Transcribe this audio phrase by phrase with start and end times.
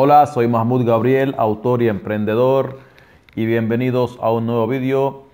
[0.00, 2.78] Hola, soy Mahmoud Gabriel, autor y emprendedor
[3.34, 5.24] y bienvenidos a un nuevo vídeo.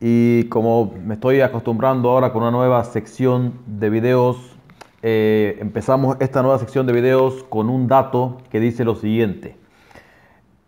[0.00, 4.56] Y como me estoy acostumbrando ahora con una nueva sección de videos,
[5.02, 9.58] eh, empezamos esta nueva sección de videos con un dato que dice lo siguiente.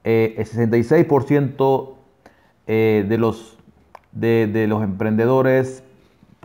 [0.04, 1.94] Eh, el 66%
[2.66, 3.56] eh, de, los,
[4.12, 5.85] de los emprendedores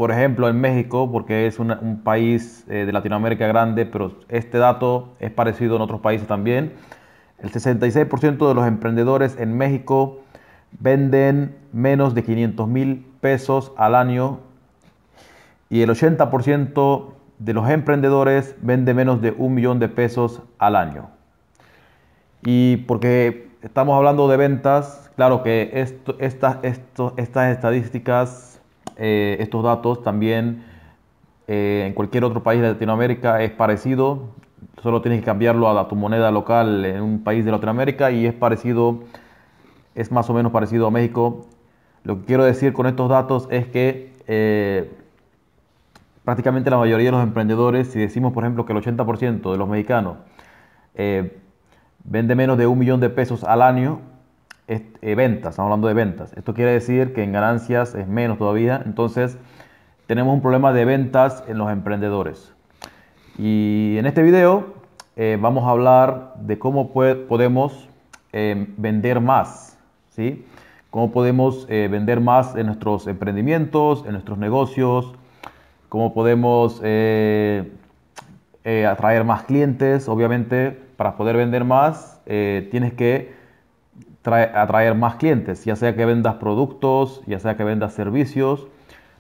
[0.02, 5.14] por ejemplo, en México, porque es un país eh, de Latinoamérica grande, pero este dato
[5.20, 6.74] es parecido en otros países también.
[7.38, 10.22] El 66% de los emprendedores en México
[10.80, 14.40] venden menos de 500 mil pesos al año
[15.70, 21.12] y el 80% de los emprendedores vende menos de un millón de pesos al año.
[22.44, 28.52] Y porque estamos hablando de ventas, claro que esto, estas estadísticas
[29.04, 30.64] eh, estos datos también
[31.48, 34.28] eh, en cualquier otro país de Latinoamérica es parecido,
[34.84, 38.34] solo tienes que cambiarlo a, tu moneda local en un país de Latinoamérica y es
[38.36, 39.00] parecido,
[39.96, 41.48] es más o menos parecido a México.
[42.04, 44.92] Lo que quiero decir con estos datos es que eh,
[46.24, 49.68] prácticamente la mayoría de los emprendedores, si decimos por ejemplo que el 80% de los
[49.68, 50.18] mexicanos
[52.04, 54.00] vende menos de un millón de pesos al año,
[54.68, 56.32] eh, ventas, estamos hablando de ventas.
[56.38, 58.82] Esto quiere decir que en ganancias es menos todavía.
[58.86, 59.38] Entonces,
[60.08, 62.54] tenemos un problema de ventas en los emprendedores.
[63.38, 64.76] Y en este video
[65.18, 67.90] eh, vamos a hablar de cómo podemos
[68.32, 69.78] eh, vender más,
[70.12, 70.46] ¿sí?
[70.90, 75.14] Cómo podemos vender más en nuestros emprendimientos, en nuestros negocios,
[75.88, 77.70] cómo podemos atraer
[79.24, 80.10] más clientes.
[80.10, 83.41] Obviamente, para poder vender más, tienes que
[84.24, 88.68] atraer más clientes, ya sea que vendas productos, ya sea que vendas servicios.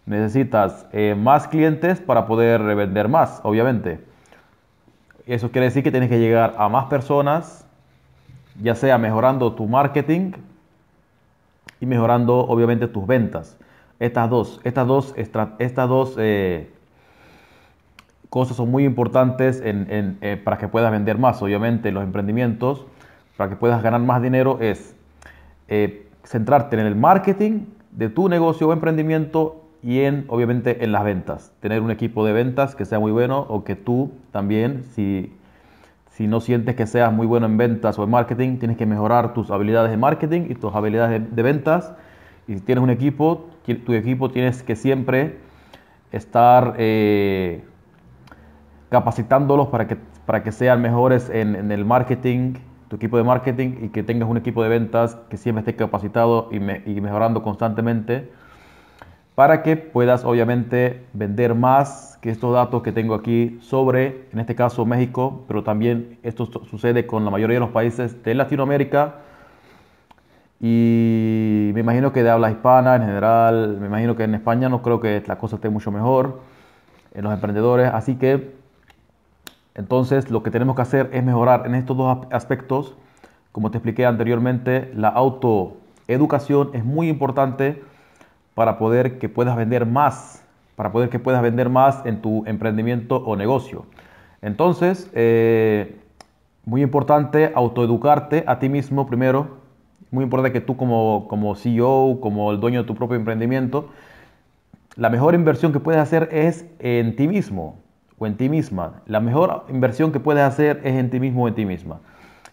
[0.05, 3.99] Necesitas eh, más clientes para poder vender más, obviamente.
[5.25, 7.65] Eso quiere decir que tienes que llegar a más personas,
[8.61, 10.33] ya sea mejorando tu marketing
[11.79, 13.57] y mejorando obviamente tus ventas.
[13.99, 16.71] Estas dos, estas dos, estas dos eh,
[18.29, 21.41] cosas son muy importantes eh, para que puedas vender más.
[21.41, 22.85] Obviamente los emprendimientos
[23.37, 24.95] para que puedas ganar más dinero es
[25.73, 27.61] eh, centrarte en el marketing
[27.91, 31.53] de tu negocio o emprendimiento y en, obviamente, en las ventas.
[31.61, 35.33] Tener un equipo de ventas que sea muy bueno o que tú también, si,
[36.09, 39.33] si no sientes que seas muy bueno en ventas o en marketing, tienes que mejorar
[39.33, 41.93] tus habilidades de marketing y tus habilidades de, ventas.
[42.49, 43.47] Y si tienes un equipo,
[43.85, 45.37] tu equipo tienes que siempre
[46.11, 47.63] estar eh,
[48.89, 49.95] capacitándolos para que,
[50.25, 52.55] para que sean mejores en, en el marketing
[52.91, 56.49] tu equipo de marketing y que tengas un equipo de ventas que siempre esté capacitado
[56.51, 58.29] y, mejorando constantemente
[59.33, 64.55] para que puedas obviamente vender más que estos datos que tengo aquí sobre, en este
[64.55, 69.15] caso México, pero también esto sucede con la mayoría de los países de Latinoamérica.
[70.59, 74.81] Y me imagino que de habla hispana en general, me imagino que en España no
[74.81, 76.41] creo que la cosa esté mucho mejor
[77.13, 78.60] en los emprendedores, así que
[79.75, 82.95] entonces, lo que tenemos que hacer es mejorar en estos dos aspectos.
[83.51, 87.81] Como te expliqué anteriormente, la autoeducación es muy importante
[88.53, 90.45] para poder que puedas vender más,
[90.75, 93.85] para poder que puedas vender más en tu emprendimiento o negocio.
[94.41, 95.99] Entonces, eh,
[96.65, 99.61] muy importante autoeducarte a ti mismo primero.
[100.11, 103.89] Muy importante que tú como, como CEO, como el dueño de tu propio emprendimiento,
[104.97, 107.77] la mejor inversión que puedes hacer es en ti mismo
[108.21, 109.01] o en ti misma.
[109.07, 112.01] La mejor inversión que puedes hacer es en ti mismo o en ti misma.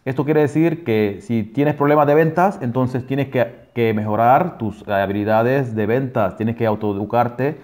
[0.07, 5.73] Esto quiere decir que si tienes problemas de ventas, entonces tienes que, mejorar tus habilidades
[5.77, 7.59] de ventas, tienes que autoeducarte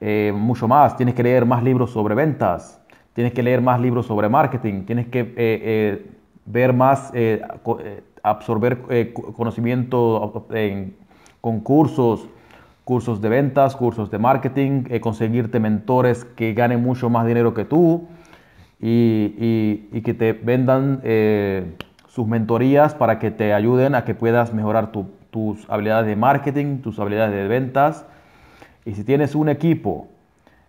[0.00, 2.80] eh, mucho más, tienes que leer más libros sobre ventas,
[3.12, 6.10] tienes que leer más libros sobre marketing, tienes que eh, eh,
[6.44, 7.12] ver más,
[8.22, 8.82] absorber
[9.34, 10.94] conocimiento en
[11.40, 12.28] concursos,
[12.86, 17.64] cursos de ventas, cursos de marketing, eh, conseguirte mentores que ganen mucho más dinero que
[17.64, 18.06] tú
[18.80, 21.74] y, que te vendan eh,
[22.06, 27.00] sus mentorías para que te ayuden a que puedas mejorar tus habilidades de marketing, tus
[27.00, 28.06] habilidades de ventas.
[28.84, 30.06] Y si tienes un equipo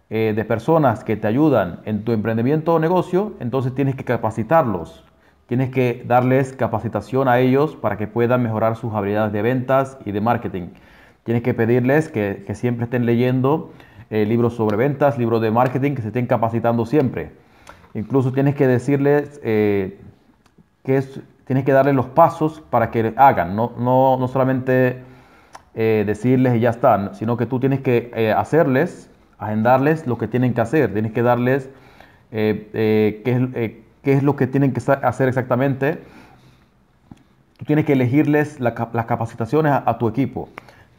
[0.09, 5.03] eh, de personas que te ayudan en tu emprendimiento o negocio, entonces tienes que capacitarlos.
[5.45, 10.11] Tienes que darles capacitación a ellos para que puedan mejorar sus habilidades de ventas y
[10.11, 10.69] de marketing.
[11.27, 13.73] Tienes que pedirles que, siempre estén leyendo
[14.09, 17.31] eh, libros sobre ventas, libros de marketing, que se estén capacitando siempre.
[17.93, 19.99] Incluso tienes que decirles eh,
[20.85, 21.03] que
[21.43, 25.01] tienes que darles los pasos para que hagan, no, no, solamente
[25.75, 30.53] eh, decirles y ya están, sino que tú tienes que hacerles, agendarles lo que tienen
[30.53, 31.69] que hacer, tienes que darles
[32.31, 35.99] qué, qué es lo que tienen que hacer exactamente,
[37.57, 40.47] tú tienes que elegirles las capacitaciones a, tu equipo.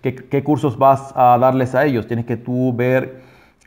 [0.02, 2.06] ¿Qué, cursos vas a darles a ellos?
[2.06, 3.20] Tienes que tú ver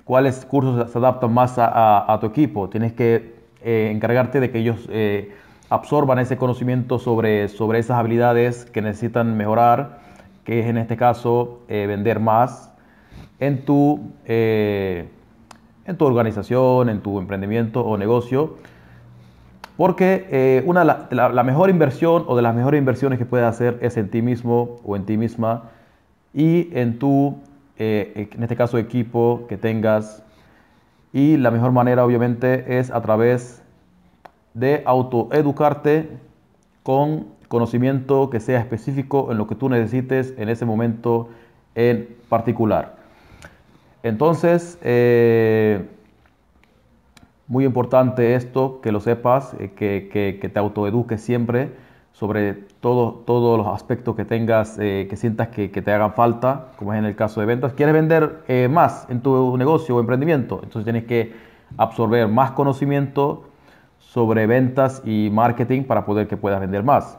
[0.05, 2.69] cuáles cursos se adaptan más a, tu equipo.
[2.69, 5.33] Tienes que eh, encargarte de que ellos eh,
[5.69, 9.99] absorban ese conocimiento sobre, sobre esas habilidades que necesitan mejorar,
[10.45, 12.71] que es en este caso eh, vender más
[13.41, 15.07] en tu, en
[15.97, 18.55] tu organización, en tu emprendimiento o negocio.
[19.75, 23.97] Porque una, la, la, mejor inversión o de las mejores inversiones que puedes hacer es
[23.97, 25.71] en ti mismo o en ti misma
[26.33, 27.37] y en tu,
[27.77, 30.23] en este caso, equipo que tengas.
[31.13, 33.61] Y la mejor manera, obviamente, es a través
[34.53, 36.09] de autoeducarte
[36.83, 41.29] con conocimiento que sea específico en lo que tú necesites en ese momento
[41.75, 42.95] en particular.
[44.03, 45.85] Entonces, eh,
[47.47, 50.09] muy importante esto, que lo sepas, eh, que,
[50.41, 51.71] que, te autoeduques siempre
[52.11, 56.93] sobre todo, todos los aspectos que tengas, eh, que sientas que, te hagan falta, como
[56.93, 57.73] es en el caso de ventas.
[57.73, 60.59] ¿Quieres vender más en tu negocio o emprendimiento?
[60.63, 61.33] Entonces tienes que
[61.77, 63.45] absorber más conocimiento
[63.97, 67.17] sobre ventas y marketing para poder que puedas vender más.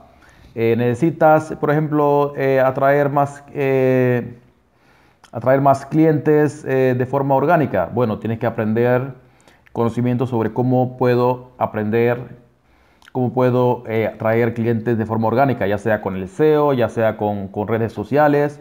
[0.54, 4.38] Eh, necesitas, por ejemplo, eh, atraer, más, eh,
[5.30, 7.90] atraer más clientes de forma orgánica.
[7.92, 9.14] Bueno, tienes que aprender
[9.72, 12.41] conocimiento sobre cómo puedo aprender,
[13.12, 17.50] cómo puedo atraer clientes de forma orgánica, ya sea con el SEO, ya sea con,
[17.68, 18.60] redes sociales.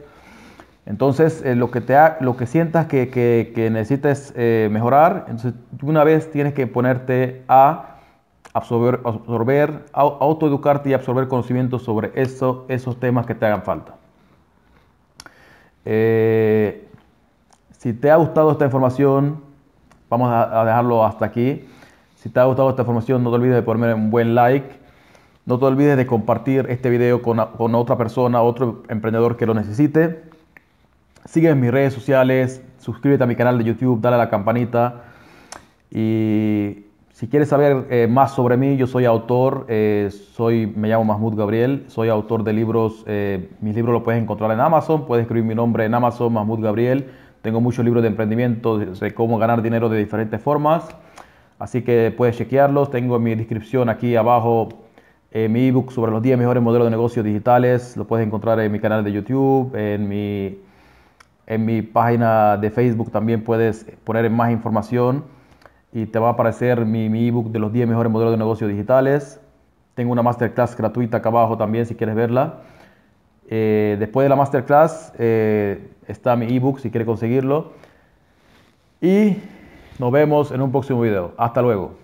[0.86, 6.54] Entonces, lo, que te lo que sientas que, que, necesites mejorar, entonces una vez tienes
[6.54, 7.92] que ponerte a
[8.54, 13.96] absorber, absorber autoeducarte y absorber conocimientos sobre eso, esos temas que te hagan falta.
[15.86, 16.88] Eh,
[17.78, 19.42] si te ha gustado esta información,
[20.10, 21.68] vamos a, dejarlo hasta aquí.
[22.22, 24.70] Si te ha gustado esta información, no te olvides de ponerme un buen like.
[25.48, 29.56] No te olvides de compartir este video con, con otra persona, otro emprendedor que lo
[29.56, 30.22] necesite.
[31.26, 35.06] Sigue en mis redes sociales, suscríbete a mi canal de YouTube, dale a la campanita
[35.90, 41.06] y si quieres saber eh, más sobre mí, yo soy autor, eh, soy, me llamo
[41.06, 45.24] Mahmoud Gabriel, soy autor de libros, eh, mis libros los puedes encontrar en Amazon, puedes
[45.24, 47.10] escribir mi nombre en Amazon, Mahmoud Gabriel.
[47.42, 50.88] Tengo muchos libros de emprendimiento, de, cómo ganar dinero de diferentes formas,
[51.62, 52.90] así que puedes chequearlos.
[52.90, 54.70] Tengo en mi descripción aquí abajo
[55.34, 58.82] mi ebook sobre los 10 mejores modelos de negocios digitales, lo puedes encontrar en mi
[58.82, 60.60] canal de YouTube, en mi,
[61.48, 65.24] en mi página de Facebook también puedes poner más información
[65.94, 68.68] y te va a aparecer mi, mi ebook de los 10 mejores modelos de negocio
[68.68, 69.40] digitales.
[69.94, 72.60] Tengo una masterclass gratuita acá abajo también si quieres verla.
[73.50, 77.74] Eh, después de la masterclass eh, está mi ebook si quieres conseguirlo.
[79.02, 79.38] Y
[80.02, 81.32] nos vemos en un próximo video.
[81.38, 82.01] Hasta luego.